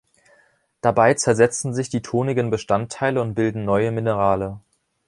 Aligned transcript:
Dabei 0.81 1.13
zersetzen 1.13 1.75
sich 1.75 1.89
die 1.89 2.01
tonigen 2.01 2.49
Bestandteile 2.49 3.21
und 3.21 3.35
bilden 3.35 3.65
neue 3.65 3.91
Minerale. 3.91 4.59